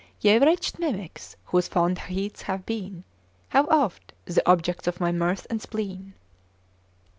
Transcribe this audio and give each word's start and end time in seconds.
Ye 0.19 0.35
wretched 0.39 0.79
mimics, 0.79 1.35
whose 1.45 1.67
fond 1.67 1.99
heats 1.99 2.41
have 2.41 2.65
been, 2.65 3.03
How 3.49 3.67
oft! 3.67 4.13
the 4.25 4.41
objects 4.49 4.87
of 4.87 4.99
my 4.99 5.11
mirth 5.11 5.45
and 5.47 5.61
spleen. 5.61 6.15